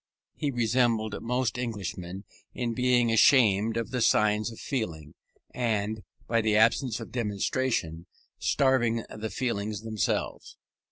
He 0.33 0.49
resembled 0.49 1.21
most 1.21 1.59
Englishmen 1.59 2.23
in 2.55 2.73
being 2.73 3.11
ashamed 3.11 3.77
of 3.77 3.91
the 3.91 4.01
signs 4.01 4.49
of 4.51 4.59
feeling, 4.59 5.13
and, 5.53 6.01
by 6.27 6.41
the 6.41 6.55
absence 6.55 6.99
of 6.99 7.11
demonstration, 7.11 8.07
starving 8.39 9.05
the 9.15 9.29
feelings 9.29 9.81
themselves. 9.81 10.57